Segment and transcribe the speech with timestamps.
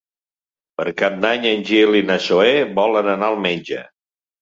[0.81, 3.89] Per Cap d'Any en Gil i na Zoè volen anar al metge.